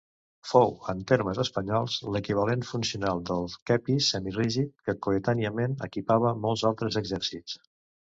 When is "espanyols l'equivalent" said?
1.43-2.65